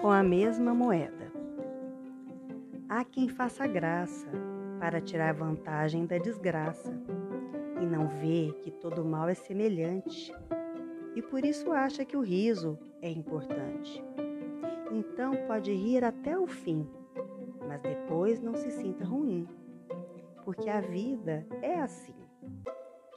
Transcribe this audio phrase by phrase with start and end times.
[0.00, 1.30] Com a mesma moeda.
[2.88, 4.30] Há quem faça graça
[4.78, 6.98] para tirar vantagem da desgraça
[7.82, 10.34] e não vê que todo mal é semelhante
[11.14, 14.02] e por isso acha que o riso é importante.
[14.90, 16.88] Então pode rir até o fim,
[17.68, 19.46] mas depois não se sinta ruim,
[20.42, 22.14] porque a vida é assim.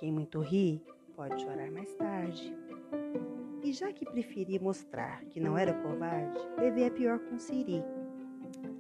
[0.04, 0.84] Quem muito ri
[1.16, 2.54] pode chorar mais tarde.
[3.64, 7.82] E já que preferi mostrar que não era covarde, levei a pior com Siri.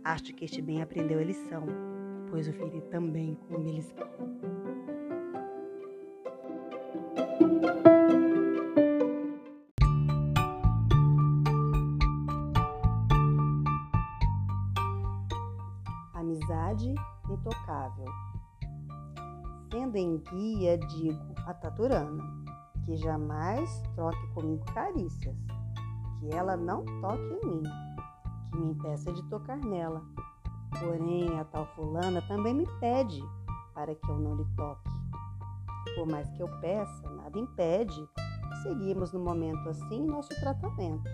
[0.03, 1.65] Acho que este bem aprendeu a lição,
[2.29, 4.09] pois o feri também com beliscão.
[16.13, 16.93] amizade
[17.29, 18.32] intocável.
[19.73, 22.23] Sendo em guia, digo a Taturana,
[22.85, 25.35] que jamais troque comigo carícias,
[26.19, 27.63] que ela não toque em mim,
[28.51, 30.03] que me impeça de tocar nela.
[30.79, 33.19] Porém, a tal fulana também me pede
[33.73, 34.91] para que eu não lhe toque.
[35.95, 38.07] Por mais que eu peça, nada impede.
[38.61, 41.09] Seguimos no momento assim nosso tratamento.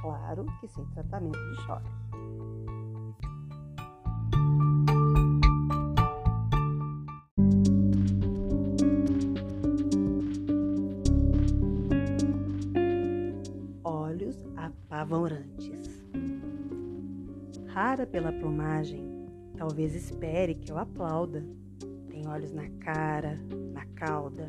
[0.00, 2.01] Claro que sem tratamento de choque.
[14.56, 16.04] Apavorantes.
[17.66, 19.02] Rara pela plumagem,
[19.56, 21.42] talvez espere que eu aplauda.
[22.08, 23.38] Tem olhos na cara,
[23.72, 24.48] na cauda.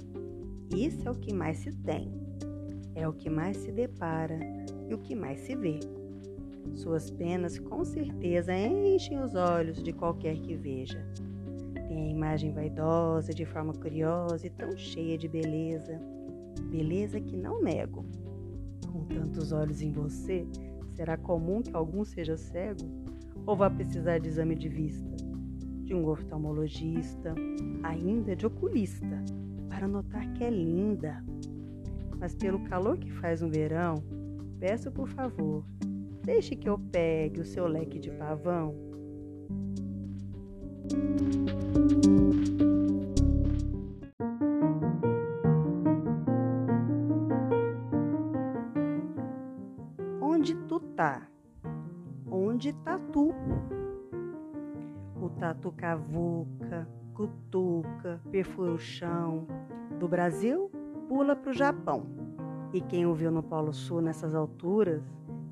[0.76, 2.12] Isso é o que mais se tem.
[2.96, 4.38] É o que mais se depara
[4.90, 5.80] e o que mais se vê.
[6.76, 11.06] Suas penas com certeza enchem os olhos de qualquer que veja.
[11.88, 16.00] Tem a imagem vaidosa, de forma curiosa e tão cheia de beleza.
[16.70, 18.06] Beleza que não nego
[18.94, 20.48] com tantos olhos em você,
[20.92, 22.86] será comum que algum seja cego?
[23.44, 25.18] Ou vá precisar de exame de vista?
[25.84, 27.34] De um oftalmologista,
[27.82, 29.24] ainda de oculista,
[29.68, 31.26] para notar que é linda.
[32.20, 33.96] Mas pelo calor que faz no verão,
[34.60, 35.66] peço por favor,
[36.24, 38.76] deixe que eu pegue o seu leque de pavão.
[52.36, 53.32] Onde tá tu?
[55.22, 59.46] O tatu cavuca, cutuca, perfura o chão.
[60.00, 60.72] Do Brasil,
[61.08, 62.08] pula pro Japão.
[62.74, 65.04] E quem o viu no Polo Sul nessas alturas,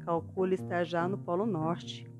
[0.03, 2.12] calcula estar já no Polo Norte.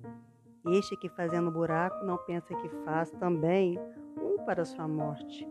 [0.68, 3.80] Este que fazendo buraco não pensa que faz também
[4.22, 5.50] um para sua morte,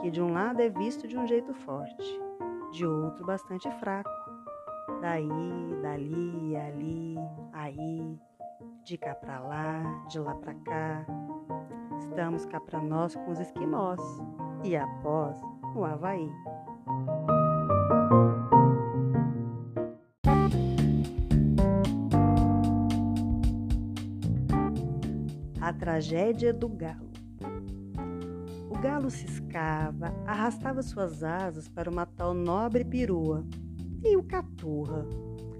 [0.00, 2.20] que de um lado é visto de um jeito forte,
[2.70, 4.19] de outro bastante fraco
[5.00, 5.28] daí,
[5.82, 7.16] dali, ali,
[7.52, 8.18] aí,
[8.84, 11.06] de cá para lá, de lá para cá.
[11.98, 14.00] Estamos cá para nós com os esquimós
[14.64, 15.40] e após
[15.74, 16.30] o Havaí.
[25.60, 27.10] A tragédia do galo.
[28.68, 33.44] O galo ciscava, arrastava suas asas para uma tal nobre perua
[34.02, 35.06] e o Caturra.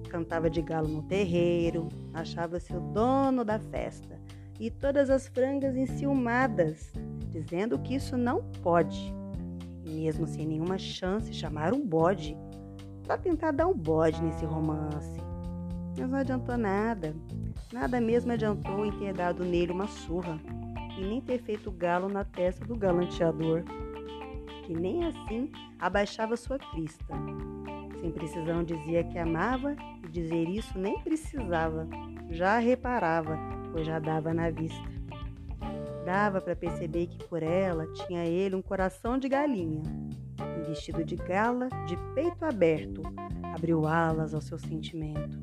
[0.09, 4.19] Cantava de galo no terreiro, achava-se o dono da festa,
[4.59, 6.93] e todas as frangas enciumadas,
[7.31, 9.15] dizendo que isso não pode.
[9.85, 12.37] E mesmo sem nenhuma chance, chamaram um bode
[13.05, 15.21] para tentar dar um bode nesse romance.
[15.99, 17.15] Mas não adiantou nada.
[17.73, 20.41] Nada mesmo adiantou em ter dado nele uma surra
[20.99, 23.63] e nem ter feito galo na testa do galanteador,
[24.65, 27.15] que nem assim abaixava sua crista.
[28.01, 31.87] Sem precisão dizia que amava e dizer isso nem precisava.
[32.31, 33.39] Já reparava,
[33.73, 34.89] pois já dava na vista.
[36.05, 39.83] Dava para perceber que por ela tinha ele um coração de galinha.
[40.41, 43.03] Um vestido de gala, de peito aberto,
[43.55, 45.39] abriu alas ao seu sentimento.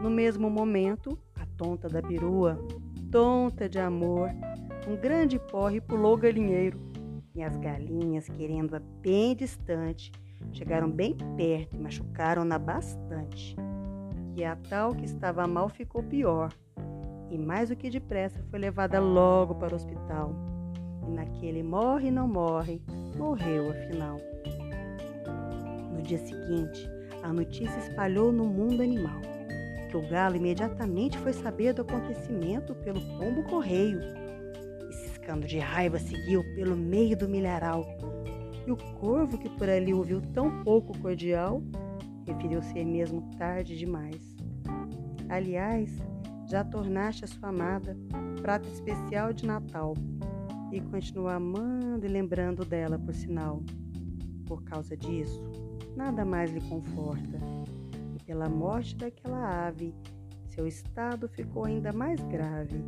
[0.00, 2.58] No mesmo momento, a tonta da perua,
[3.10, 4.30] tonta de amor,
[4.86, 6.78] um grande porre pulou galinheiro.
[7.34, 10.12] E as galinhas, querendo-a bem distante,
[10.52, 13.56] Chegaram bem perto e machucaram-na bastante.
[14.34, 16.52] E a tal que estava mal ficou pior,
[17.30, 20.34] e mais do que depressa foi levada logo para o hospital.
[21.06, 22.82] E naquele morre não morre,
[23.16, 24.18] morreu afinal.
[25.90, 26.88] No dia seguinte,
[27.22, 29.20] a notícia espalhou no mundo animal,
[29.88, 34.00] que o galo imediatamente foi saber do acontecimento pelo pombo correio,
[34.90, 37.86] e ciscando de raiva seguiu pelo meio do milharal,
[38.66, 41.62] E o corvo, que por ali ouviu tão pouco cordial,
[42.26, 44.36] referiu ser mesmo tarde demais.
[45.28, 45.90] Aliás,
[46.46, 47.96] já tornaste a sua amada
[48.42, 49.94] prato especial de Natal
[50.72, 53.62] e continua amando e lembrando dela, por sinal.
[54.46, 55.40] Por causa disso,
[55.94, 57.38] nada mais lhe conforta.
[58.14, 59.94] E pela morte daquela ave,
[60.48, 62.84] seu estado ficou ainda mais grave,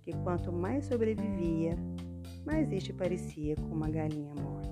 [0.00, 1.76] que quanto mais sobrevivia,
[2.46, 4.63] mais este parecia com uma galinha morta.